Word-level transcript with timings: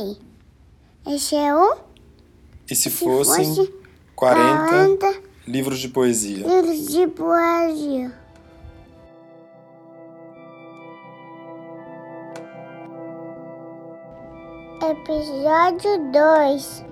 sei. 0.00 0.16
Esse 1.14 1.36
é 1.36 1.54
o 1.54 1.76
E 2.70 2.74
se, 2.74 2.82
se 2.82 2.90
fossem 2.90 3.54
fosse 3.54 3.72
40 4.14 4.68
40 4.68 5.22
livros 5.46 5.78
de 5.78 5.88
poesia? 5.88 6.46
livros 6.46 6.86
de 6.88 7.06
poesia. 7.08 8.20
Episódio 14.82 16.10
2 16.10 16.84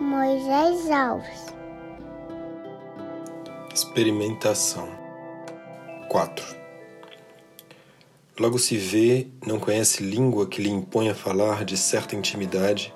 Moisés 0.00 0.90
Alves 0.90 1.46
Experimentação 3.72 4.88
4 6.08 6.61
Logo 8.42 8.58
se 8.58 8.76
vê, 8.76 9.28
não 9.46 9.60
conhece 9.60 10.02
língua 10.02 10.48
que 10.48 10.60
lhe 10.60 10.68
impõe 10.68 11.08
a 11.08 11.14
falar 11.14 11.64
de 11.64 11.76
certa 11.76 12.16
intimidade, 12.16 12.92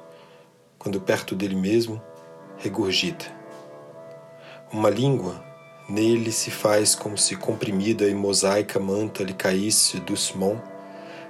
quando 0.76 1.00
perto 1.00 1.36
dele 1.36 1.54
mesmo, 1.54 2.02
regurgita. 2.58 3.26
Uma 4.72 4.90
língua, 4.90 5.40
nele 5.88 6.32
se 6.32 6.50
faz 6.50 6.96
como 6.96 7.16
se 7.16 7.36
comprimida 7.36 8.08
e 8.08 8.12
mosaica 8.12 8.80
manta 8.80 9.22
lhe 9.22 9.32
caísse 9.32 10.00
doucement 10.00 10.60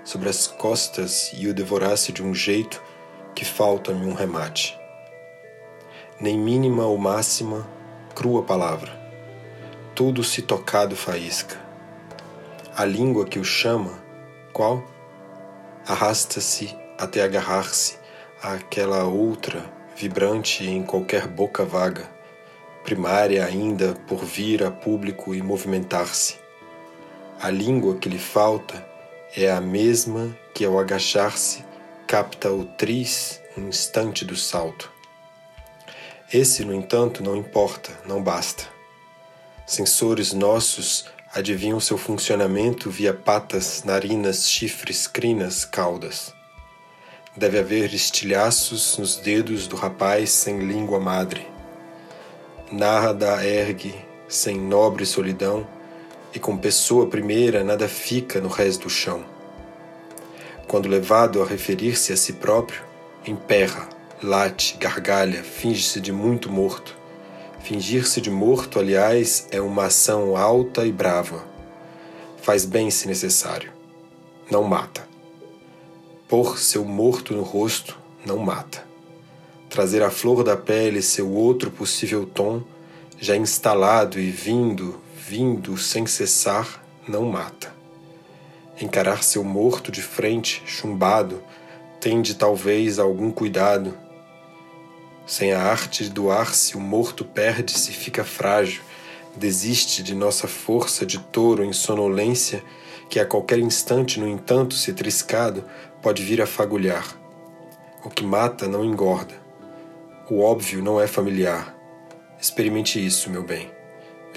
sobre 0.02 0.30
as 0.30 0.47
costas 0.47 1.30
e 1.37 1.47
o 1.47 1.53
devorasse 1.53 2.11
de 2.11 2.23
um 2.23 2.34
jeito 2.34 2.83
que 3.34 3.45
falta-me 3.45 4.06
um 4.06 4.14
remate. 4.14 4.75
Nem 6.19 6.39
mínima 6.39 6.87
ou 6.87 6.97
máxima, 6.97 7.69
crua 8.14 8.42
palavra, 8.42 8.98
tudo 9.95 10.25
se 10.25 10.41
tocado 10.41 10.97
faísca. 10.97 11.61
A 12.75 12.87
língua 12.87 13.27
que 13.27 13.39
o 13.39 13.45
chama, 13.45 14.05
qual? 14.56 14.83
Arrasta-se 15.87 16.75
até 16.97 17.22
agarrar-se 17.22 17.98
àquela 18.42 19.05
outra, 19.05 19.62
vibrante 19.94 20.67
em 20.67 20.83
qualquer 20.83 21.27
boca 21.27 21.62
vaga, 21.62 22.08
primária 22.83 23.45
ainda 23.45 23.92
por 24.08 24.25
vir 24.25 24.64
a 24.64 24.70
público 24.70 25.34
e 25.34 25.42
movimentar-se. 25.42 26.39
A 27.39 27.50
língua 27.50 27.97
que 27.97 28.08
lhe 28.08 28.19
falta 28.19 28.83
é 29.36 29.50
a 29.50 29.61
mesma 29.61 30.34
que 30.55 30.64
ao 30.64 30.78
agachar-se 30.78 31.62
capta 32.06 32.50
o 32.50 32.64
tris 32.64 33.42
um 33.58 33.69
instante 33.69 34.25
do 34.25 34.36
salto. 34.36 34.91
Esse, 36.33 36.64
no 36.64 36.73
entanto, 36.73 37.23
não 37.23 37.36
importa, 37.36 37.91
não 38.06 38.23
basta. 38.23 38.64
Sensores 39.67 40.33
nossos 40.33 41.14
adivinham 41.37 41.79
seu 41.79 41.98
funcionamento 41.98 42.91
via 42.91 43.12
patas, 43.12 43.84
narinas, 43.84 44.48
chifres, 44.48 45.06
crinas, 45.06 45.67
caudas. 45.67 46.33
Deve 47.37 47.59
haver 47.59 47.92
estilhaços 47.92 48.97
nos 48.97 49.17
dedos 49.17 49.67
do 49.67 49.77
rapaz 49.77 50.31
sem 50.31 50.61
língua 50.61 50.98
madre. 50.98 51.47
Narra 52.73 53.12
da 53.12 53.45
ergue, 53.45 53.95
sem 54.27 54.59
nobre 54.59 55.05
solidão, 55.05 55.69
e 56.33 56.39
com 56.39 56.57
pessoa 56.57 57.07
primeira 57.07 57.62
nada 57.62 57.87
fica 57.87 58.41
no 58.41 58.48
resto 58.48 58.84
do 58.84 58.91
chão. 58.91 59.23
Quando 60.67 60.89
levado 60.89 61.42
a 61.42 61.47
referir-se 61.47 62.14
a 62.14 62.17
si 62.17 62.33
próprio, 62.33 62.81
emperra, 63.27 63.91
late, 64.23 64.79
gargalha, 64.79 65.45
finge-se 65.45 66.01
de 66.01 66.12
muito 66.12 66.51
morto. 66.51 66.97
Fingir-se 67.67 68.20
de 68.20 68.31
morto, 68.31 68.78
aliás, 68.78 69.48
é 69.50 69.61
uma 69.61 69.86
ação 69.86 70.36
alta 70.36 70.86
e 70.86 70.92
brava. 70.92 71.45
Faz 72.41 72.64
bem 72.64 72.92
se 72.92 73.08
necessário. 73.08 73.73
Não 74.48 74.62
mata. 74.62 75.05
Pôr 76.28 76.61
seu 76.61 76.84
morto 76.84 77.34
no 77.34 77.42
rosto 77.42 77.98
não 78.25 78.39
mata. 78.39 78.86
Trazer 79.69 80.01
à 80.05 80.13
flor 80.13 80.45
da 80.45 80.57
pele 80.57 81.02
seu 81.02 81.29
outro 81.29 81.73
possível 81.73 82.24
tom, 82.24 82.63
já 83.18 83.36
instalado 83.36 84.20
e 84.20 84.30
vindo, 84.30 85.01
vindo 85.17 85.77
sem 85.77 86.07
cessar, 86.07 86.80
não 87.08 87.24
mata. 87.24 87.74
Encarar 88.80 89.24
seu 89.24 89.42
morto 89.42 89.90
de 89.90 90.02
frente, 90.02 90.63
chumbado, 90.67 91.42
tende 92.01 92.36
talvez 92.36 93.01
algum 93.01 93.33
cuidado. 93.33 93.92
Sem 95.27 95.53
a 95.53 95.61
arte 95.61 96.05
de 96.05 96.11
doar-se, 96.11 96.77
o 96.77 96.81
morto 96.81 97.25
perde-se, 97.25 97.92
fica 97.92 98.25
frágil, 98.25 98.83
desiste 99.35 100.03
de 100.03 100.14
nossa 100.14 100.47
força 100.47 101.05
de 101.05 101.19
touro 101.19 101.64
em 101.64 101.73
sonolência, 101.73 102.63
que 103.09 103.19
a 103.19 103.27
qualquer 103.27 103.59
instante, 103.59 104.20
no 104.20 104.29
entanto, 104.29 104.75
se 104.75 104.92
triscado, 104.92 105.64
pode 106.01 106.23
vir 106.23 106.41
a 106.41 106.47
fagulhar. 106.47 107.07
O 108.05 108.09
que 108.09 108.25
mata 108.25 108.69
não 108.69 108.85
engorda. 108.85 109.35
O 110.31 110.41
óbvio 110.41 110.83
não 110.83 111.01
é 111.01 111.07
familiar. 111.07 111.77
Experimente 112.41 113.05
isso, 113.05 113.29
meu 113.29 113.43
bem 113.43 113.77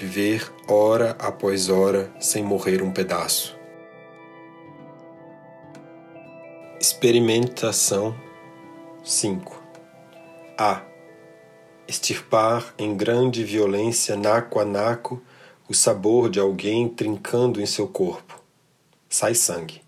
viver 0.00 0.50
hora 0.66 1.14
após 1.18 1.68
hora 1.68 2.10
sem 2.18 2.42
morrer 2.42 2.80
um 2.80 2.90
pedaço. 2.90 3.54
Experimentação 6.80 8.18
5 9.04 9.59
A. 10.62 10.82
Extirpar 11.88 12.74
em 12.76 12.94
grande 12.94 13.42
violência, 13.42 14.14
naco 14.14 14.60
a 14.60 14.64
naco, 14.66 15.22
o 15.66 15.72
sabor 15.72 16.28
de 16.28 16.38
alguém 16.38 16.86
trincando 16.86 17.62
em 17.62 17.64
seu 17.64 17.88
corpo. 17.88 18.38
Sai 19.08 19.34
sangue. 19.34 19.80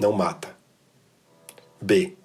Não 0.00 0.10
mata. 0.10 0.48
B. 1.80 2.16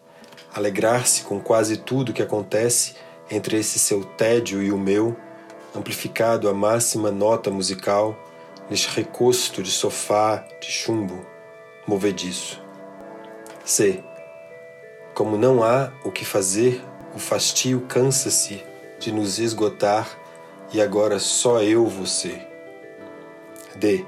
Alegrar-se 0.51 1.25
com 1.25 1.40
quase 1.40 1.78
tudo 1.78 2.12
que 2.12 2.23
acontece 2.23 2.96
entre 3.29 3.59
esse 3.59 3.78
seu 3.78 4.03
tédio 4.03 4.63
e 4.63 4.72
o 4.72 4.79
meu 4.79 5.16
amplificado 5.75 6.50
à 6.50 6.56
máxima 6.56 7.12
nota 7.12 7.52
musical, 7.52 8.17
neste 8.67 8.88
recosto 8.96 9.62
de 9.62 9.69
sofá 9.69 10.38
de 10.59 10.72
chumbo 10.72 11.23
movediço. 11.88 12.59
C. 13.63 14.03
Como 15.13 15.38
não 15.38 15.63
há 15.63 15.94
o 16.03 16.12
que 16.12 16.25
fazer, 16.25 16.84
o 17.16 17.20
fastio 17.20 17.80
cansa-se 17.88 18.62
de 19.00 19.09
nos 19.09 19.40
esgotar 19.40 20.06
e 20.74 20.81
agora 20.81 21.18
só 21.18 21.62
eu 21.62 21.88
você. 21.88 22.42
D. 23.78 24.06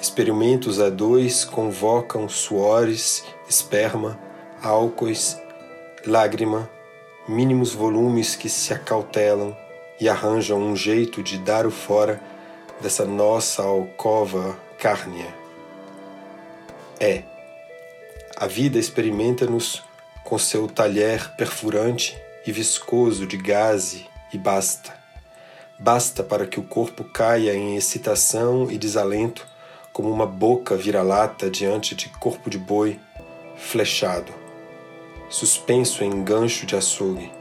Experimentos 0.00 0.80
a 0.80 0.90
dois 0.90 1.44
convocam 1.44 2.28
suores, 2.28 3.24
esperma, 3.48 4.18
álcoois, 4.60 5.40
lágrima, 6.04 6.68
mínimos 7.28 7.72
volumes 7.72 8.34
que 8.34 8.48
se 8.48 8.74
acautelam, 8.74 9.56
e 10.00 10.08
arranjam 10.08 10.58
um 10.58 10.74
jeito 10.74 11.22
de 11.22 11.38
dar 11.38 11.66
o 11.66 11.70
fora 11.70 12.20
dessa 12.80 13.04
nossa 13.04 13.62
alcova 13.62 14.58
cárnea. 14.76 15.32
É. 16.98 17.22
A 18.36 18.48
vida 18.48 18.76
experimenta-nos 18.76 19.84
com 20.24 20.36
seu 20.36 20.66
talher 20.66 21.36
perfurante 21.36 22.20
e 22.46 22.52
viscoso 22.52 23.26
de 23.26 23.36
gaze 23.36 24.06
e 24.32 24.38
basta. 24.38 24.92
Basta 25.78 26.22
para 26.22 26.46
que 26.46 26.60
o 26.60 26.62
corpo 26.62 27.04
caia 27.04 27.54
em 27.54 27.76
excitação 27.76 28.70
e 28.70 28.78
desalento 28.78 29.46
como 29.92 30.10
uma 30.10 30.26
boca 30.26 30.76
vira-lata 30.76 31.50
diante 31.50 31.94
de 31.94 32.08
corpo 32.08 32.50
de 32.50 32.58
boi 32.58 32.98
flechado, 33.56 34.32
suspenso 35.28 36.02
em 36.02 36.22
gancho 36.22 36.66
de 36.66 36.76
açougue. 36.76 37.32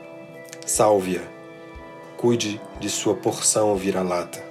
Salve-a 0.66 1.34
cuide 2.24 2.62
de 2.80 2.90
sua 2.90 3.16
porção 3.16 3.76
vira-lata. 3.76 4.42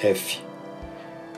F. 0.00 0.38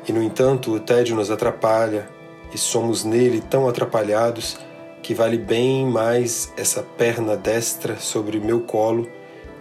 E 0.07 0.13
no 0.13 0.23
entanto 0.23 0.71
o 0.75 0.79
tédio 0.79 1.17
nos 1.17 1.31
atrapalha 1.31 2.07
e 2.53 2.59
somos 2.59 3.03
nele 3.03 3.41
tão 3.41 3.67
atrapalhados 3.67 4.59
que 5.03 5.15
vale 5.15 5.37
bem 5.37 5.85
mais 5.87 6.53
essa 6.57 6.83
perna 6.83 7.37
destra 7.37 7.99
sobre 7.99 8.39
meu 8.39 8.61
colo 8.61 9.09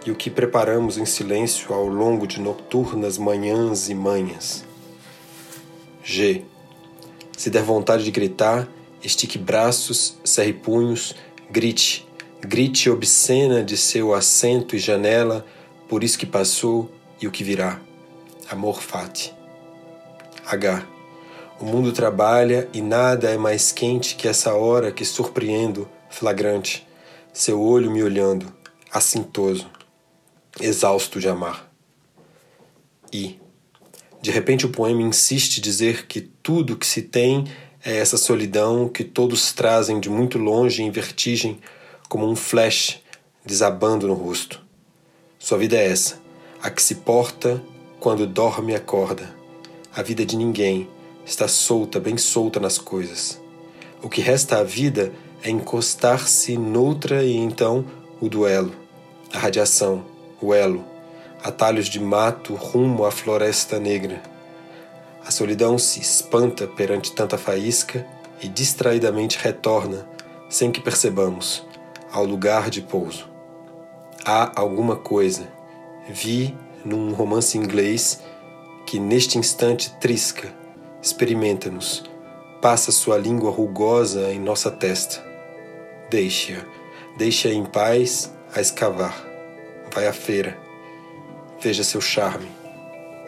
e 0.06 0.10
o 0.10 0.14
que 0.14 0.30
preparamos 0.30 0.98
em 0.98 1.04
silêncio 1.04 1.74
ao 1.74 1.86
longo 1.86 2.26
de 2.26 2.40
noturnas 2.40 3.18
manhãs 3.18 3.88
e 3.88 3.94
manhas. 3.94 4.64
G. 6.02 6.44
Se 7.36 7.50
der 7.50 7.62
vontade 7.62 8.04
de 8.04 8.10
gritar, 8.10 8.68
estique 9.02 9.38
braços, 9.38 10.16
cerre 10.24 10.52
punhos, 10.52 11.14
grite 11.50 12.06
grite 12.40 12.90
obscena 12.90 13.62
de 13.62 13.76
seu 13.76 14.12
assento 14.12 14.74
e 14.74 14.78
janela, 14.78 15.46
por 15.88 16.02
isso 16.02 16.18
que 16.18 16.26
passou 16.26 16.90
e 17.20 17.26
o 17.26 17.30
que 17.30 17.44
virá. 17.44 17.80
Amor 18.50 18.82
fati. 18.82 19.32
H. 20.44 20.91
O 21.62 21.64
mundo 21.64 21.92
trabalha 21.92 22.68
e 22.72 22.82
nada 22.82 23.30
é 23.30 23.38
mais 23.38 23.70
quente 23.70 24.16
que 24.16 24.26
essa 24.26 24.52
hora 24.52 24.90
que 24.90 25.04
surpreendo, 25.04 25.88
flagrante, 26.10 26.84
seu 27.32 27.62
olho 27.62 27.88
me 27.88 28.02
olhando, 28.02 28.52
assintoso, 28.90 29.70
exausto 30.60 31.20
de 31.20 31.28
amar. 31.28 31.72
I. 33.12 33.38
De 34.20 34.32
repente 34.32 34.66
o 34.66 34.70
poema 34.70 35.02
insiste 35.02 35.60
dizer 35.60 36.08
que 36.08 36.20
tudo 36.20 36.76
que 36.76 36.84
se 36.84 37.00
tem 37.00 37.44
É 37.84 37.96
essa 37.96 38.16
solidão 38.16 38.88
que 38.88 39.04
todos 39.04 39.52
trazem 39.52 40.00
de 40.00 40.10
muito 40.10 40.38
longe 40.38 40.82
em 40.82 40.90
vertigem, 40.90 41.60
como 42.08 42.28
um 42.28 42.34
flash 42.34 43.00
desabando 43.44 44.08
no 44.08 44.14
rosto. 44.14 44.60
Sua 45.38 45.58
vida 45.58 45.76
é 45.76 45.86
essa, 45.86 46.20
a 46.60 46.70
que 46.70 46.82
se 46.82 46.96
porta 46.96 47.62
quando 48.00 48.26
dorme 48.26 48.72
e 48.72 48.76
acorda. 48.76 49.32
A 49.94 50.02
vida 50.02 50.24
de 50.24 50.36
ninguém 50.36 50.88
está 51.24 51.46
solta, 51.48 52.00
bem 52.00 52.16
solta 52.16 52.58
nas 52.58 52.78
coisas. 52.78 53.40
O 54.02 54.08
que 54.08 54.20
resta 54.20 54.58
à 54.58 54.64
vida 54.64 55.12
é 55.42 55.50
encostar-se 55.50 56.56
noutra 56.56 57.24
e 57.24 57.36
então 57.36 57.84
o 58.20 58.28
duelo, 58.28 58.72
a 59.32 59.38
radiação, 59.38 60.04
o 60.40 60.52
elo, 60.52 60.84
atalhos 61.42 61.86
de 61.86 62.00
mato 62.00 62.54
rumo 62.54 63.04
à 63.04 63.10
floresta 63.10 63.78
negra. 63.78 64.22
A 65.24 65.30
solidão 65.30 65.78
se 65.78 66.00
espanta 66.00 66.66
perante 66.66 67.12
tanta 67.12 67.38
faísca 67.38 68.06
e 68.40 68.48
distraidamente 68.48 69.38
retorna, 69.38 70.06
sem 70.48 70.70
que 70.70 70.80
percebamos, 70.80 71.64
ao 72.10 72.24
lugar 72.24 72.68
de 72.68 72.82
pouso. 72.82 73.28
Há 74.24 74.60
alguma 74.60 74.96
coisa, 74.96 75.48
vi 76.08 76.56
num 76.84 77.12
romance 77.12 77.56
inglês, 77.56 78.20
que 78.86 78.98
neste 78.98 79.38
instante 79.38 79.90
trisca, 80.00 80.52
experimenta-nos, 81.02 82.04
passa 82.60 82.92
sua 82.92 83.18
língua 83.18 83.50
rugosa 83.50 84.32
em 84.32 84.38
nossa 84.38 84.70
testa. 84.70 85.20
Deixe-a, 86.08 86.64
deixe-a 87.18 87.52
em 87.52 87.64
paz 87.66 88.32
a 88.54 88.60
escavar. 88.60 89.26
Vai 89.92 90.06
à 90.06 90.12
feira, 90.12 90.56
veja 91.60 91.82
seu 91.82 92.00
charme, 92.00 92.48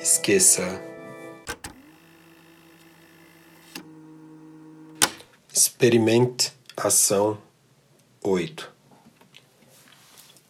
esqueça-a. 0.01 0.95
Experimente 5.53 6.53
ação 6.77 7.39
8. 8.23 8.73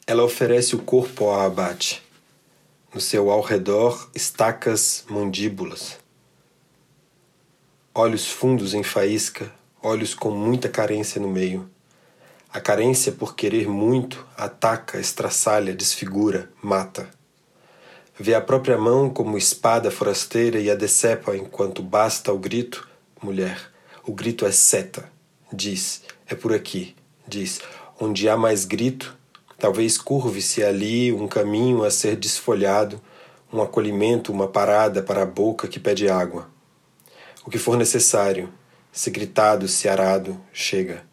Ela 0.07 0.23
oferece 0.23 0.77
o 0.77 0.83
corpo 0.83 1.25
ao 1.25 1.41
abate. 1.41 2.03
No 2.93 3.01
seu 3.01 3.31
ao 3.31 3.41
redor, 3.41 4.11
estacas 4.15 5.05
mandíbulas. 5.09 6.04
Olhos 7.97 8.29
fundos 8.29 8.75
em 8.75 8.83
faísca, 8.83 9.53
olhos 9.81 10.15
com 10.15 10.29
muita 10.29 10.69
carência 10.69 11.21
no 11.21 11.29
meio. 11.29 11.71
A 12.53 12.61
carência 12.61 13.13
por 13.13 13.37
querer 13.37 13.69
muito 13.69 14.27
ataca, 14.37 14.99
estraçalha, 14.99 15.73
desfigura, 15.73 16.51
mata. 16.61 17.09
Vê 18.19 18.35
a 18.35 18.41
própria 18.41 18.77
mão 18.77 19.09
como 19.09 19.39
espada 19.39 19.93
forasteira 19.93 20.59
e 20.59 20.69
a 20.69 20.75
decepa 20.75 21.37
enquanto 21.37 21.85
basta 21.85 22.33
o 22.33 22.39
grito, 22.39 22.89
mulher. 23.23 23.61
O 24.05 24.13
grito 24.13 24.45
é 24.45 24.51
seta. 24.51 25.09
Diz, 25.53 26.03
é 26.27 26.35
por 26.35 26.53
aqui. 26.53 26.97
Diz, 27.29 27.61
onde 28.01 28.29
há 28.29 28.37
mais 28.37 28.65
grito, 28.65 29.17
talvez 29.57 29.97
curve-se 29.97 30.65
ali 30.65 31.13
um 31.13 31.29
caminho 31.29 31.85
a 31.85 31.93
ser 31.93 32.17
desfolhado, 32.17 33.01
um 33.53 33.63
acolhimento, 33.63 34.33
uma 34.33 34.49
parada 34.49 35.01
para 35.01 35.23
a 35.23 35.27
boca 35.27 35.69
que 35.69 35.79
pede 35.79 36.09
água. 36.09 36.53
O 37.47 37.51
que 37.51 37.59
for 37.59 37.77
necessário, 37.77 38.53
se 38.91 39.11
gritado, 39.11 39.69
se 39.69 39.87
arado, 39.87 40.41
chega. 40.51 41.05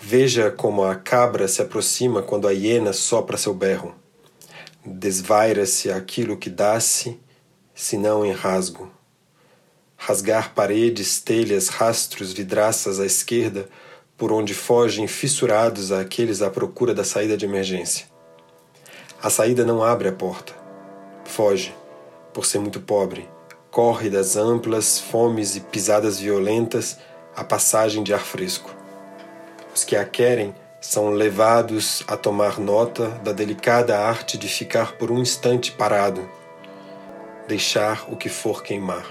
Veja 0.00 0.48
como 0.48 0.84
a 0.84 0.94
cabra 0.94 1.48
se 1.48 1.60
aproxima 1.60 2.22
quando 2.22 2.46
a 2.46 2.52
hiena 2.52 2.92
sopra 2.92 3.36
seu 3.36 3.52
berro. 3.52 3.96
Desvaira-se 4.84 5.90
aquilo 5.90 6.36
que 6.36 6.48
dá-se, 6.48 7.18
senão 7.74 8.24
em 8.24 8.30
rasgo. 8.30 8.88
Rasgar 9.96 10.54
paredes, 10.54 11.20
telhas, 11.20 11.66
rastros, 11.68 12.32
vidraças 12.32 13.00
à 13.00 13.06
esquerda, 13.06 13.68
por 14.16 14.30
onde 14.30 14.54
fogem 14.54 15.08
fissurados 15.08 15.90
aqueles 15.90 16.42
à 16.42 16.48
procura 16.48 16.94
da 16.94 17.02
saída 17.02 17.36
de 17.36 17.44
emergência. 17.44 18.06
A 19.20 19.30
saída 19.30 19.64
não 19.64 19.82
abre 19.82 20.06
a 20.06 20.12
porta. 20.12 20.54
Foge, 21.24 21.74
por 22.32 22.46
ser 22.46 22.60
muito 22.60 22.80
pobre. 22.80 23.28
Corre 23.76 24.08
das 24.08 24.36
amplas 24.36 24.98
fomes 24.98 25.54
e 25.54 25.60
pisadas 25.60 26.18
violentas 26.18 26.96
a 27.36 27.44
passagem 27.44 28.02
de 28.02 28.14
ar 28.14 28.24
fresco. 28.24 28.74
Os 29.74 29.84
que 29.84 29.94
a 29.94 30.02
querem 30.02 30.54
são 30.80 31.10
levados 31.10 32.02
a 32.08 32.16
tomar 32.16 32.58
nota 32.58 33.10
da 33.22 33.32
delicada 33.32 33.98
arte 33.98 34.38
de 34.38 34.48
ficar 34.48 34.92
por 34.92 35.10
um 35.10 35.18
instante 35.18 35.72
parado, 35.72 36.26
deixar 37.46 38.10
o 38.10 38.16
que 38.16 38.30
for 38.30 38.62
queimar, 38.62 39.04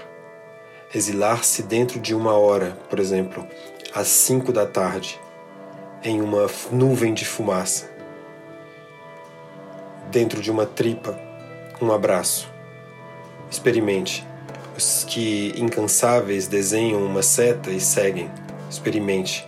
exilar-se 0.92 1.62
dentro 1.62 2.00
de 2.00 2.12
uma 2.12 2.32
hora, 2.32 2.76
por 2.90 2.98
exemplo, 2.98 3.46
às 3.94 4.08
cinco 4.08 4.52
da 4.52 4.66
tarde, 4.66 5.16
em 6.02 6.20
uma 6.20 6.48
nuvem 6.72 7.14
de 7.14 7.24
fumaça, 7.24 7.88
dentro 10.10 10.42
de 10.42 10.50
uma 10.50 10.66
tripa, 10.66 11.16
um 11.80 11.92
abraço. 11.92 12.50
Experimente. 13.48 14.26
Os 14.76 15.04
que 15.04 15.54
incansáveis 15.56 16.46
desenham 16.46 17.04
uma 17.04 17.22
seta 17.22 17.70
e 17.70 17.80
seguem. 17.80 18.30
Experimente 18.68 19.46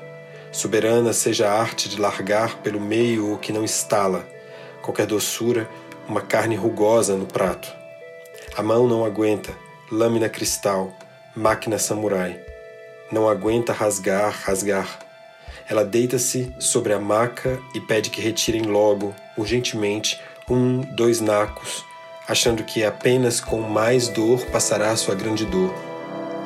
Soberana 0.50 1.12
seja 1.12 1.48
a 1.48 1.60
arte 1.60 1.88
de 1.88 2.00
largar 2.00 2.56
pelo 2.62 2.80
meio 2.80 3.34
o 3.34 3.38
que 3.38 3.52
não 3.52 3.62
estala, 3.62 4.26
qualquer 4.80 5.06
doçura, 5.06 5.68
uma 6.08 6.22
carne 6.22 6.56
rugosa 6.56 7.14
no 7.14 7.26
prato. 7.26 7.70
A 8.56 8.62
mão 8.62 8.88
não 8.88 9.04
aguenta, 9.04 9.54
lâmina 9.92 10.28
cristal, 10.28 10.96
máquina 11.36 11.78
samurai. 11.78 12.40
Não 13.12 13.28
aguenta 13.28 13.72
rasgar, 13.72 14.32
rasgar. 14.44 14.98
Ela 15.68 15.84
deita-se 15.84 16.52
sobre 16.58 16.94
a 16.94 16.98
maca 16.98 17.60
e 17.74 17.80
pede 17.80 18.08
que 18.08 18.22
retirem 18.22 18.62
logo, 18.62 19.14
urgentemente, 19.36 20.18
um, 20.48 20.80
dois 20.80 21.20
nacos, 21.20 21.84
achando 22.28 22.62
que 22.62 22.84
apenas 22.84 23.40
com 23.40 23.60
mais 23.60 24.08
dor 24.08 24.44
passará 24.46 24.94
sua 24.94 25.14
grande 25.14 25.46
dor. 25.46 25.74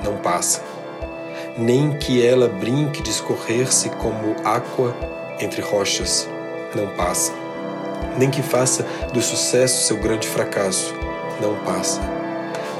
Não 0.04 0.16
passa 0.16 0.62
nem 1.56 1.92
que 1.98 2.24
ela 2.24 2.48
brinque 2.48 3.02
de 3.02 3.10
escorrer-se 3.10 3.90
como 3.90 4.34
água 4.44 4.96
entre 5.38 5.60
rochas, 5.60 6.28
não 6.74 6.88
passa. 6.88 7.32
Nem 8.16 8.30
que 8.30 8.42
faça 8.42 8.86
do 9.12 9.20
sucesso 9.20 9.86
seu 9.86 9.96
grande 9.98 10.26
fracasso, 10.26 10.94
não 11.40 11.56
passa. 11.64 12.00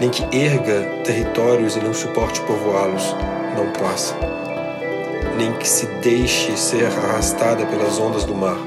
Nem 0.00 0.10
que 0.10 0.22
erga 0.36 1.02
territórios 1.04 1.76
e 1.76 1.80
não 1.80 1.92
suporte 1.92 2.40
povoá-los, 2.42 3.14
não 3.56 3.70
passa. 3.72 4.14
Nem 5.36 5.52
que 5.54 5.68
se 5.68 5.86
deixe 6.02 6.56
ser 6.56 6.86
arrastada 6.86 7.66
pelas 7.66 7.98
ondas 7.98 8.24
do 8.24 8.34
mar, 8.34 8.58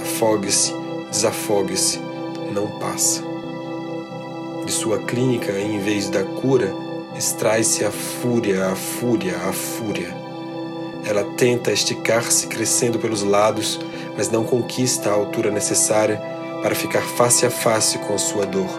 afogue-se, 0.00 0.74
desafogue-se, 1.10 1.98
não 2.52 2.66
passa. 2.78 3.29
De 4.70 4.76
sua 4.76 5.00
clínica, 5.00 5.50
em 5.50 5.80
vez 5.80 6.08
da 6.08 6.22
cura, 6.22 6.72
extrai-se 7.16 7.84
a 7.84 7.90
fúria, 7.90 8.66
a 8.66 8.76
fúria, 8.76 9.36
a 9.36 9.52
fúria. 9.52 10.14
Ela 11.04 11.24
tenta 11.36 11.72
esticar-se 11.72 12.46
crescendo 12.46 12.96
pelos 12.96 13.24
lados, 13.24 13.80
mas 14.16 14.30
não 14.30 14.44
conquista 14.44 15.10
a 15.10 15.14
altura 15.14 15.50
necessária 15.50 16.22
para 16.62 16.76
ficar 16.76 17.02
face 17.02 17.44
a 17.44 17.50
face 17.50 17.98
com 17.98 18.16
sua 18.16 18.46
dor. 18.46 18.70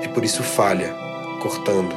E 0.00 0.06
por 0.06 0.24
isso 0.24 0.44
falha, 0.44 0.94
cortando, 1.42 1.92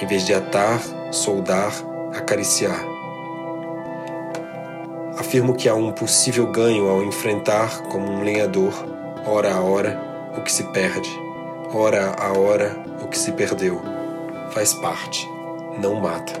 em 0.00 0.06
vez 0.06 0.24
de 0.24 0.32
atar, 0.32 0.80
soldar, 1.10 1.74
acariciar. 2.14 2.80
Afirmo 5.18 5.56
que 5.56 5.68
há 5.68 5.74
um 5.74 5.90
possível 5.90 6.46
ganho 6.46 6.88
ao 6.88 7.02
enfrentar, 7.02 7.82
como 7.88 8.08
um 8.08 8.22
lenhador, 8.22 8.72
hora 9.26 9.52
a 9.52 9.60
hora, 9.60 10.00
o 10.38 10.42
que 10.42 10.52
se 10.52 10.62
perde, 10.70 11.10
hora 11.74 12.14
a 12.18 12.38
hora, 12.38 12.76
o 13.02 13.08
que 13.08 13.18
se 13.18 13.32
perdeu 13.32 13.80
faz 14.52 14.74
parte, 14.74 15.26
não 15.80 15.94
mata. 15.94 16.32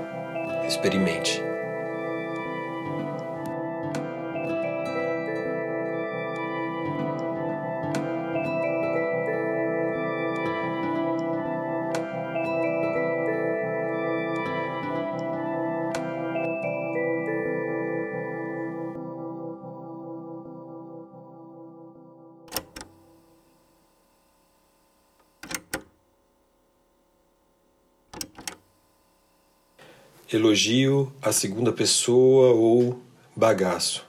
Experimente. 0.66 1.51
Elogio 30.36 31.12
à 31.20 31.30
segunda 31.30 31.72
pessoa 31.72 32.52
ou 32.52 33.02
bagaço. 33.36 34.04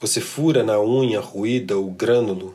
Você 0.00 0.20
fura 0.20 0.62
na 0.62 0.80
unha 0.80 1.20
ruída 1.20 1.76
o 1.76 1.90
grânulo 1.90 2.54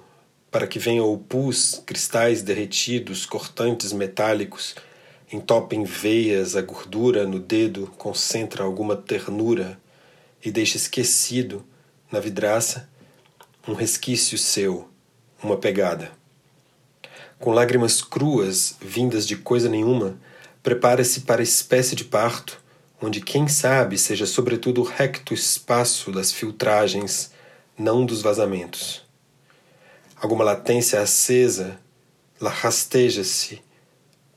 para 0.49 0.65
que 0.65 0.79
venha 0.79 1.03
o 1.03 1.17
pus, 1.17 1.81
cristais 1.85 2.41
derretidos, 2.41 3.25
cortantes 3.25 3.91
metálicos, 3.91 4.75
entope 5.31 5.75
em 5.75 5.83
veias 5.83 6.55
a 6.55 6.61
gordura 6.61 7.25
no 7.25 7.39
dedo, 7.39 7.91
concentra 7.97 8.63
alguma 8.63 8.95
ternura 8.95 9.77
e 10.45 10.51
deixa 10.51 10.77
esquecido 10.77 11.65
na 12.11 12.19
vidraça 12.19 12.87
um 13.67 13.73
resquício 13.73 14.37
seu, 14.37 14.87
uma 15.43 15.57
pegada. 15.57 16.11
Com 17.39 17.51
lágrimas 17.51 18.01
cruas, 18.01 18.77
vindas 18.79 19.27
de 19.27 19.35
coisa 19.35 19.67
nenhuma, 19.67 20.17
prepara-se 20.63 21.21
para 21.21 21.41
a 21.41 21.43
espécie 21.43 21.95
de 21.95 22.05
parto, 22.05 22.59
onde 23.01 23.19
quem 23.19 23.47
sabe 23.47 23.97
seja 23.97 24.25
sobretudo 24.25 24.81
o 24.81 24.85
recto 24.85 25.33
espaço 25.33 26.09
das 26.11 26.31
filtragens, 26.31 27.31
não 27.77 28.05
dos 28.05 28.21
vazamentos. 28.21 29.03
Alguma 30.15 30.43
latência 30.43 31.01
acesa 31.01 31.79
rasteja-se 32.49 33.61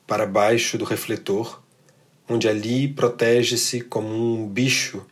para 0.06 0.26
baixo 0.26 0.78
do 0.78 0.84
refletor, 0.84 1.62
onde 2.28 2.48
ali 2.48 2.88
protege-se 2.88 3.80
como 3.80 4.08
um 4.08 4.48
bicho 4.48 5.04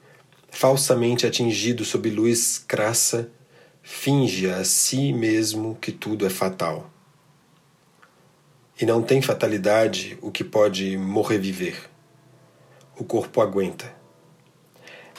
falsamente 0.51 1.27
atingido 1.27 1.85
sob 1.85 2.09
luz 2.11 2.59
crassa, 2.59 3.29
finge 3.83 4.49
a 4.49 4.65
si 4.65 5.13
mesmo 5.13 5.77
que 5.81 5.91
tudo 5.91 6.27
é 6.27 6.31
fatal. 6.31 6.94
E 8.81 8.85
não 8.85 9.03
tem 9.03 9.23
fatalidade 9.23 10.19
o 10.21 10.33
que 10.33 10.43
pode 10.43 10.97
morrer 10.99 11.39
viver. 11.39 11.89
O 12.99 13.05
corpo 13.05 13.41
aguenta. 13.41 13.93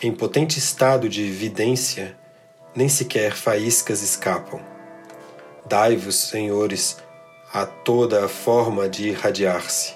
Em 0.02 0.12
potente 0.12 0.60
estado 0.60 1.08
de 1.08 1.30
vidência, 1.32 2.18
nem 2.76 2.90
sequer 2.90 3.34
faíscas 3.34 4.02
escapam. 4.02 4.60
Dai-vos, 5.66 6.16
senhores, 6.16 6.98
a 7.54 7.66
toda 7.66 8.26
a 8.26 8.28
forma 8.28 8.90
de 8.90 9.08
irradiar-se. 9.08 9.94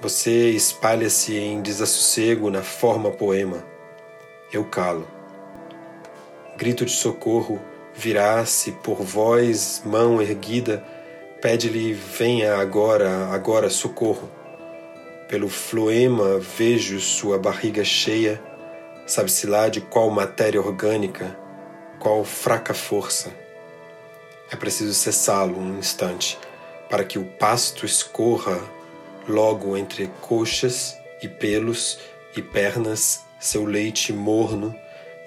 Você 0.00 0.50
espalha-se 0.50 1.36
em 1.36 1.62
desassossego 1.62 2.50
na 2.50 2.62
forma 2.62 3.12
poema. 3.12 3.64
Eu 4.52 4.64
calo. 4.64 5.06
Grito 6.56 6.84
de 6.84 6.90
socorro 6.90 7.60
virá-se 7.94 8.72
por 8.72 9.02
voz, 9.02 9.82
mão 9.84 10.20
erguida, 10.20 10.84
pede-lhe 11.40 11.92
venha 11.92 12.56
agora, 12.56 13.28
agora 13.28 13.70
socorro. 13.70 14.30
Pelo 15.28 15.48
floema 15.48 16.38
vejo 16.38 17.00
sua 17.00 17.38
barriga 17.38 17.84
cheia, 17.84 18.40
sabe-se 19.06 19.46
lá 19.46 19.68
de 19.68 19.80
qual 19.80 20.10
matéria 20.10 20.60
orgânica, 20.60 21.36
qual 21.98 22.24
fraca 22.24 22.74
força. 22.74 23.32
É 24.50 24.56
preciso 24.56 24.92
cessá-lo 24.92 25.58
um 25.58 25.78
instante 25.78 26.38
para 26.88 27.04
que 27.04 27.18
o 27.18 27.24
pasto 27.24 27.86
escorra 27.86 28.60
logo 29.28 29.76
entre 29.76 30.08
coxas 30.20 30.96
e 31.22 31.28
pelos 31.28 31.98
e 32.36 32.42
pernas 32.42 33.24
seu 33.38 33.64
leite 33.64 34.12
morno, 34.12 34.74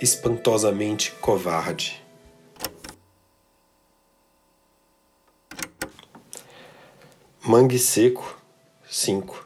espantosamente 0.02 1.12
covarde. 1.14 2.03
Mangue 7.46 7.78
seco 7.78 8.42
5 8.90 9.46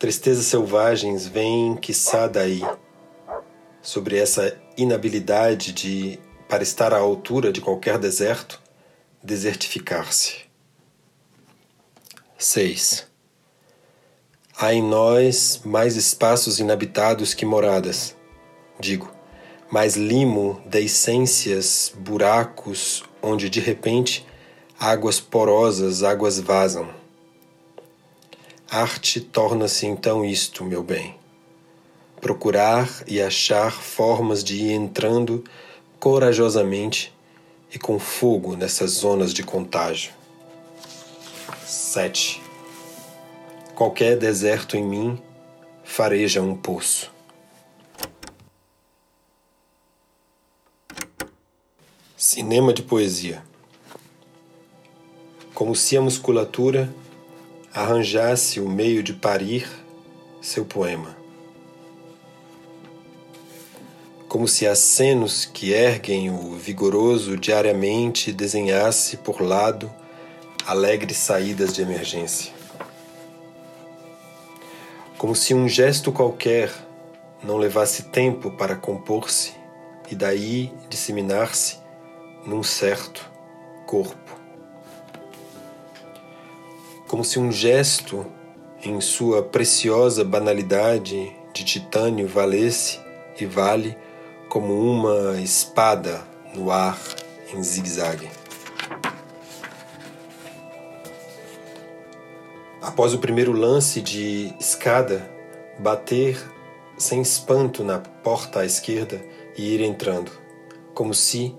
Tristezas 0.00 0.46
selvagens 0.46 1.24
vêm 1.24 1.76
quiçá 1.76 2.26
daí, 2.26 2.60
sobre 3.80 4.18
essa 4.18 4.60
inabilidade 4.76 5.72
de 5.72 6.18
para 6.48 6.64
estar 6.64 6.92
à 6.92 6.98
altura 6.98 7.52
de 7.52 7.60
qualquer 7.60 7.98
deserto, 7.98 8.60
desertificar-se. 9.22 10.38
6. 12.36 13.06
Há 14.58 14.74
em 14.74 14.82
nós 14.82 15.60
mais 15.64 15.94
espaços 15.94 16.58
inabitados 16.58 17.32
que 17.32 17.46
moradas, 17.46 18.16
digo, 18.80 19.08
mais 19.70 19.94
limo, 19.94 20.60
deiscências, 20.66 21.92
buracos, 21.96 23.04
onde 23.22 23.48
de 23.48 23.60
repente 23.60 24.26
águas 24.82 25.20
porosas, 25.20 26.02
águas 26.02 26.40
vazam. 26.40 26.88
Arte 28.70 29.20
torna-se 29.20 29.84
então 29.84 30.24
isto, 30.24 30.64
meu 30.64 30.82
bem. 30.82 31.16
Procurar 32.18 32.88
e 33.06 33.20
achar 33.20 33.72
formas 33.72 34.42
de 34.42 34.56
ir 34.56 34.72
entrando 34.72 35.44
corajosamente 35.98 37.14
e 37.70 37.78
com 37.78 37.98
fogo 37.98 38.56
nessas 38.56 38.92
zonas 38.92 39.34
de 39.34 39.42
contágio. 39.42 40.12
7. 41.66 42.42
Qualquer 43.74 44.16
deserto 44.16 44.78
em 44.78 44.82
mim 44.82 45.22
fareja 45.84 46.40
um 46.40 46.56
poço. 46.56 47.12
Cinema 52.16 52.72
de 52.72 52.82
poesia. 52.82 53.49
Como 55.60 55.76
se 55.76 55.94
a 55.94 56.00
musculatura 56.00 56.90
arranjasse 57.70 58.60
o 58.60 58.66
meio 58.66 59.02
de 59.02 59.12
parir 59.12 59.68
seu 60.40 60.64
poema. 60.64 61.14
como 64.26 64.48
se 64.48 64.66
acenos 64.66 65.44
que 65.44 65.72
erguem 65.72 66.30
o 66.30 66.52
vigoroso 66.52 67.36
diariamente 67.36 68.32
desenhasse 68.32 69.18
por 69.18 69.42
lado 69.42 69.92
alegres 70.64 71.18
saídas 71.18 71.74
de 71.74 71.82
emergência. 71.82 72.54
Como 75.18 75.34
se 75.34 75.52
um 75.52 75.68
gesto 75.68 76.10
qualquer 76.10 76.72
não 77.42 77.58
levasse 77.58 78.04
tempo 78.04 78.50
para 78.52 78.76
compor-se 78.76 79.52
e 80.10 80.14
daí 80.14 80.72
disseminar-se 80.88 81.76
num 82.46 82.62
certo 82.62 83.30
corpo. 83.84 84.39
Como 87.10 87.24
se 87.24 87.40
um 87.40 87.50
gesto, 87.50 88.24
em 88.84 89.00
sua 89.00 89.42
preciosa 89.42 90.24
banalidade 90.24 91.36
de 91.52 91.64
titânio, 91.64 92.28
valesse 92.28 93.00
e 93.36 93.44
vale 93.44 93.96
como 94.48 94.72
uma 94.80 95.40
espada 95.40 96.22
no 96.54 96.70
ar 96.70 96.96
em 97.52 97.60
zigue-zague. 97.64 98.30
Após 102.80 103.12
o 103.12 103.18
primeiro 103.18 103.50
lance 103.50 104.00
de 104.00 104.54
escada, 104.60 105.28
bater 105.80 106.40
sem 106.96 107.22
espanto 107.22 107.82
na 107.82 107.98
porta 107.98 108.60
à 108.60 108.64
esquerda 108.64 109.20
e 109.58 109.74
ir 109.74 109.80
entrando, 109.80 110.30
como 110.94 111.12
se 111.12 111.56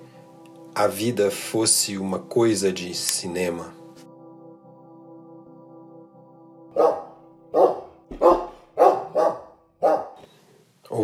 a 0.74 0.88
vida 0.88 1.30
fosse 1.30 1.98
uma 1.98 2.20
coisa 2.20 2.72
de 2.72 2.94
cinema. 2.94 3.81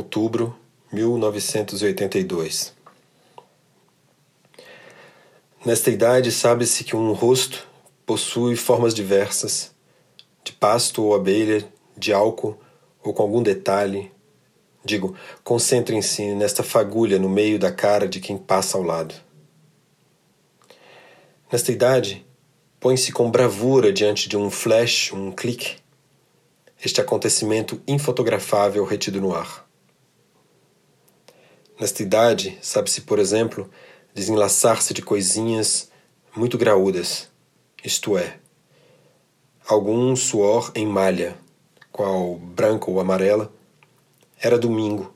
Outubro 0.07 0.55
1982. 0.93 2.73
Nesta 5.65 5.91
idade, 5.91 6.31
sabe-se 6.31 6.85
que 6.85 6.95
um 6.95 7.11
rosto 7.11 7.67
possui 8.05 8.55
formas 8.55 8.93
diversas, 8.93 9.75
de 10.45 10.53
pasto 10.53 11.03
ou 11.03 11.13
abelha, 11.13 11.69
de 11.97 12.13
álcool 12.13 12.57
ou 13.03 13.13
com 13.13 13.21
algum 13.21 13.43
detalhe. 13.43 14.09
Digo, 14.81 15.13
concentrem-se 15.43 16.33
nesta 16.35 16.63
fagulha 16.63 17.19
no 17.19 17.27
meio 17.27 17.59
da 17.59 17.69
cara 17.69 18.07
de 18.07 18.21
quem 18.21 18.37
passa 18.37 18.77
ao 18.77 18.83
lado. 18.85 19.13
Nesta 21.51 21.69
idade, 21.73 22.25
põe-se 22.79 23.11
com 23.11 23.29
bravura 23.29 23.91
diante 23.91 24.29
de 24.29 24.37
um 24.37 24.49
flash, 24.49 25.11
um 25.11 25.33
clique, 25.33 25.75
este 26.81 27.01
acontecimento 27.01 27.81
infotografável 27.85 28.85
retido 28.85 29.19
no 29.19 29.35
ar. 29.35 29.66
Nesta 31.79 32.01
idade, 32.01 32.57
sabe-se, 32.59 33.01
por 33.01 33.19
exemplo, 33.19 33.69
desenlaçar-se 34.11 34.95
de 34.95 35.03
coisinhas 35.03 35.91
muito 36.35 36.57
graúdas, 36.57 37.29
isto 37.83 38.17
é, 38.17 38.39
algum 39.67 40.15
suor 40.15 40.71
em 40.73 40.87
malha, 40.87 41.37
qual 41.91 42.35
branca 42.35 42.89
ou 42.89 42.99
amarela, 42.99 43.53
era 44.41 44.57
domingo, 44.57 45.13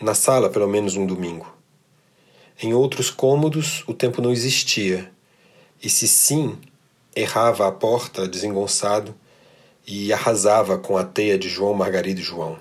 na 0.00 0.12
sala 0.12 0.50
pelo 0.50 0.66
menos 0.66 0.96
um 0.96 1.06
domingo. 1.06 1.54
Em 2.60 2.74
outros 2.74 3.08
cômodos 3.08 3.84
o 3.86 3.94
tempo 3.94 4.20
não 4.20 4.32
existia, 4.32 5.12
e 5.80 5.88
se 5.88 6.08
sim, 6.08 6.58
errava 7.14 7.68
à 7.68 7.72
porta 7.72 8.26
desengonçado 8.26 9.14
e 9.86 10.12
arrasava 10.12 10.76
com 10.76 10.96
a 10.96 11.04
teia 11.04 11.38
de 11.38 11.48
João, 11.48 11.72
Margarida 11.72 12.20
e 12.20 12.24
João. 12.24 12.58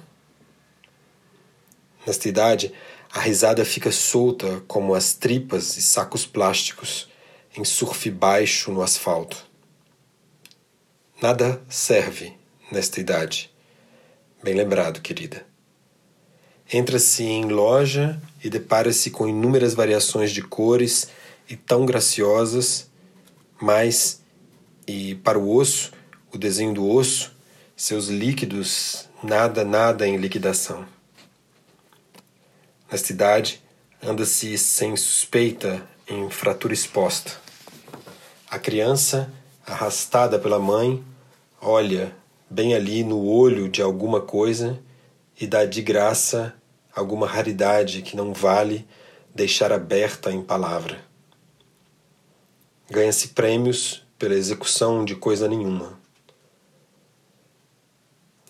Nesta 2.06 2.30
idade, 2.30 2.74
a 3.12 3.20
risada 3.22 3.66
fica 3.66 3.92
solta 3.92 4.62
como 4.68 4.94
as 4.94 5.14
tripas 5.14 5.78
e 5.78 5.82
sacos 5.82 6.26
plásticos 6.26 7.10
em 7.58 7.66
surf 7.66 8.10
baixo 8.12 8.72
no 8.72 8.82
asfalto. 8.82 9.46
Nada 11.22 11.62
serve 11.68 12.34
nesta 12.72 13.00
idade. 13.00 13.52
Bem 14.44 14.54
lembrado, 14.54 15.02
querida. 15.02 15.46
Entra-se 16.72 17.24
em 17.24 17.46
loja 17.46 18.22
e 18.44 18.50
depara-se 18.50 19.10
com 19.10 19.28
inúmeras 19.28 19.74
variações 19.74 20.32
de 20.32 20.44
cores 20.44 21.10
e 21.50 21.56
tão 21.56 21.86
graciosas, 21.86 22.90
mas, 23.60 24.22
e 24.88 25.16
para 25.16 25.40
o 25.40 25.56
osso, 25.56 25.92
o 26.32 26.38
desenho 26.38 26.76
do 26.76 26.88
osso, 26.88 27.36
seus 27.76 28.08
líquidos, 28.08 29.10
nada, 29.24 29.66
nada 29.66 30.08
em 30.08 30.18
liquidação. 30.18 30.99
Nesta 32.92 33.12
idade, 33.12 33.62
anda-se 34.02 34.58
sem 34.58 34.96
suspeita 34.98 35.88
em 36.08 36.30
fratura 36.30 36.74
exposta. 36.74 37.34
A 38.50 38.58
criança, 38.58 39.32
arrastada 39.64 40.40
pela 40.40 40.58
mãe, 40.58 41.04
olha 41.62 42.16
bem 42.50 42.74
ali 42.74 43.04
no 43.04 43.24
olho 43.24 43.70
de 43.70 43.80
alguma 43.80 44.20
coisa 44.20 44.82
e 45.40 45.46
dá 45.46 45.66
de 45.66 45.84
graça 45.84 46.56
alguma 46.96 47.28
raridade 47.28 48.02
que 48.02 48.18
não 48.18 48.34
vale 48.34 48.88
deixar 49.34 49.72
aberta 49.72 50.32
em 50.32 50.42
palavra. 50.42 51.00
Ganha-se 52.90 53.30
prêmios 53.30 54.04
pela 54.18 54.34
execução 54.34 55.06
de 55.06 55.16
coisa 55.16 55.48
nenhuma. 55.48 56.00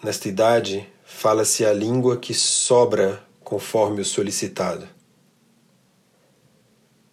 Nesta 0.01 0.29
idade, 0.29 0.87
fala-se 1.03 1.65
a 1.65 1.73
língua 1.73 2.15
que 2.15 2.33
sobra 2.33 3.21
conforme 3.49 3.99
o 3.99 4.05
solicitado. 4.05 4.87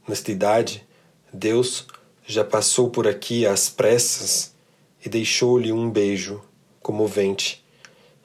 Nesta 0.06 0.30
idade, 0.30 0.86
Deus 1.32 1.86
já 2.26 2.44
passou 2.44 2.90
por 2.90 3.08
aqui 3.08 3.46
às 3.46 3.70
pressas 3.70 4.54
e 5.02 5.08
deixou-lhe 5.08 5.72
um 5.72 5.90
beijo 5.90 6.44
comovente 6.82 7.64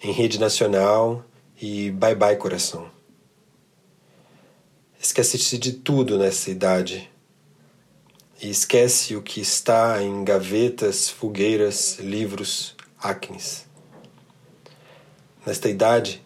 em 0.04 0.12
rede 0.12 0.38
nacional 0.38 1.24
e 1.60 1.90
bye 1.92 2.14
bye 2.14 2.36
coração. 2.36 2.92
Esquece-se 5.00 5.58
de 5.58 5.72
tudo 5.72 6.18
nessa 6.18 6.52
idade 6.52 7.10
e 8.42 8.50
esquece 8.50 9.16
o 9.16 9.22
que 9.22 9.40
está 9.40 10.04
em 10.04 10.26
gavetas, 10.26 11.10
fogueiras, 11.10 11.98
livros, 11.98 12.76
acnes. 13.00 13.66
Nesta 15.46 15.70
idade, 15.70 16.22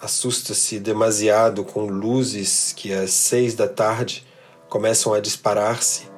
assusta-se 0.00 0.78
demasiado 0.78 1.64
com 1.64 1.86
luzes 1.86 2.72
que 2.76 2.92
às 2.92 3.10
seis 3.10 3.54
da 3.54 3.66
tarde 3.66 4.26
começam 4.68 5.14
a 5.14 5.20
disparar-se 5.20 6.08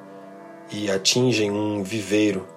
e 0.71 0.91
atingem 0.91 1.49
um 1.49 1.83
viveiro, 1.83 2.47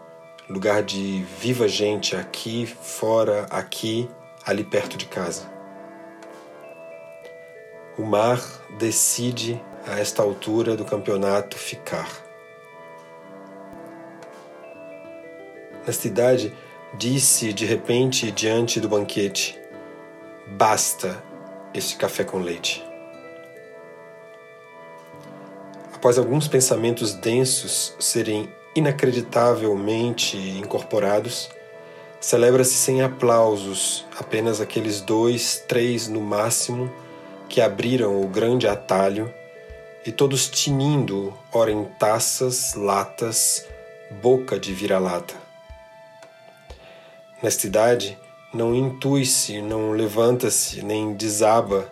lugar 0.49 0.83
de 0.83 1.25
viva 1.41 1.69
gente 1.69 2.17
aqui, 2.17 2.67
fora, 2.67 3.47
aqui, 3.51 4.09
ali 4.45 4.65
perto 4.65 4.97
de 4.97 5.07
casa. 5.07 5.51
O 7.97 8.03
mar 8.03 8.41
decide 8.79 9.61
a 9.87 9.99
esta 9.99 10.23
altura 10.23 10.77
do 10.77 10.85
campeonato 10.85 11.57
ficar. 11.57 12.11
Nesta 15.87 16.07
idade, 16.07 16.53
disse 16.95 17.53
de 17.53 17.67
repente 17.67 18.31
diante 18.31 18.81
do 18.81 18.89
banquete: 18.89 19.62
Basta 20.57 21.23
este 21.73 21.97
café 21.97 22.25
com 22.25 22.39
leite. 22.39 22.85
Após 25.95 26.19
alguns 26.19 26.47
pensamentos 26.47 27.15
densos 27.15 27.95
serem 27.99 28.53
inacreditavelmente 28.77 30.37
incorporados, 30.37 31.49
celebra-se 32.21 32.75
sem 32.75 33.01
aplausos, 33.01 34.05
apenas 34.19 34.61
aqueles 34.61 35.01
dois, 35.01 35.65
três 35.67 36.07
no 36.07 36.21
máximo 36.21 36.93
que 37.49 37.61
abriram 37.61 38.21
o 38.21 38.29
grande 38.29 38.69
atalho 38.69 39.33
e 40.05 40.13
todos 40.13 40.51
tinindo, 40.51 41.33
ora 41.51 41.71
em 41.71 41.85
taças, 41.99 42.75
latas, 42.75 43.67
boca 44.21 44.59
de 44.59 44.75
vira-lata. 44.75 45.35
Nesta 47.43 47.67
idade, 47.67 48.19
não 48.53 48.75
intui-se, 48.75 49.61
não 49.61 49.93
levanta-se, 49.93 50.83
nem 50.83 51.15
desaba, 51.15 51.91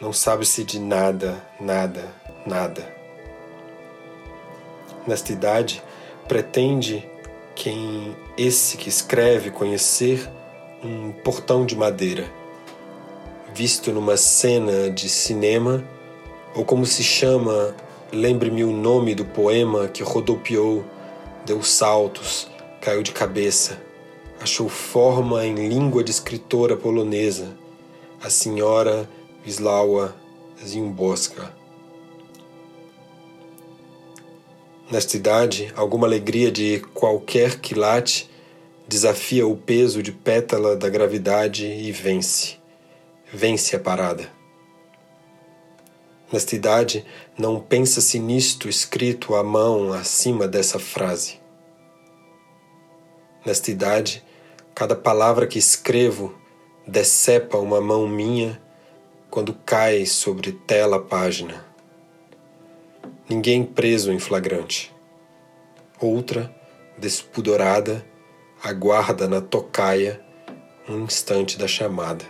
não 0.00 0.12
sabe-se 0.12 0.64
de 0.64 0.78
nada, 0.78 1.42
nada, 1.60 2.04
nada. 2.46 2.86
Nesta 5.06 5.32
idade, 5.32 5.82
pretende 6.26 7.08
quem 7.54 8.16
esse 8.36 8.76
que 8.76 8.88
escreve 8.88 9.50
conhecer 9.50 10.28
um 10.82 11.12
portão 11.12 11.66
de 11.66 11.74
madeira 11.74 12.38
visto 13.58 13.90
numa 13.92 14.16
cena 14.16 14.88
de 14.88 15.08
cinema, 15.08 15.82
ou 16.54 16.64
como 16.64 16.86
se 16.86 17.02
chama, 17.02 17.74
lembre-me 18.12 18.62
o 18.62 18.70
nome 18.70 19.16
do 19.16 19.24
poema 19.24 19.88
que 19.88 20.00
rodopiou, 20.00 20.84
deu 21.44 21.60
saltos, 21.62 22.48
caiu 22.80 23.02
de 23.02 23.10
cabeça, 23.10 23.76
achou 24.40 24.68
forma 24.68 25.44
em 25.44 25.68
língua 25.68 26.02
de 26.02 26.10
escritora 26.10 26.76
polonesa, 26.76 27.56
a 28.22 28.30
senhora 28.30 29.08
Wisława 29.44 30.14
Zimborska. 30.64 31.52
Nesta 34.90 35.16
idade, 35.16 35.72
alguma 35.76 36.06
alegria 36.06 36.50
de 36.50 36.80
qualquer 36.94 37.60
quilate 37.60 38.30
desafia 38.86 39.46
o 39.46 39.56
peso 39.56 40.02
de 40.02 40.12
pétala 40.12 40.74
da 40.74 40.88
gravidade 40.88 41.66
e 41.66 41.92
vence 41.92 42.58
vence 43.32 43.76
a 43.76 43.78
parada. 43.78 44.28
Nesta 46.32 46.54
idade, 46.54 47.04
não 47.38 47.58
pensa-se 47.60 48.18
nisto 48.18 48.68
escrito 48.68 49.34
à 49.34 49.42
mão 49.42 49.92
acima 49.92 50.46
dessa 50.46 50.78
frase. 50.78 51.40
Nesta 53.44 53.70
idade, 53.70 54.22
cada 54.78 54.94
palavra 54.94 55.44
que 55.44 55.58
escrevo 55.58 56.32
decepa 56.86 57.58
uma 57.58 57.80
mão 57.80 58.06
minha 58.06 58.62
quando 59.28 59.52
cai 59.52 60.06
sobre 60.06 60.52
tela 60.52 61.02
página. 61.02 61.66
Ninguém 63.28 63.64
preso 63.64 64.12
em 64.12 64.20
flagrante. 64.20 64.94
Outra, 66.00 66.54
despudorada, 66.96 68.06
aguarda 68.62 69.26
na 69.26 69.40
tocaia 69.40 70.24
um 70.88 71.02
instante 71.02 71.58
da 71.58 71.66
chamada. 71.66 72.24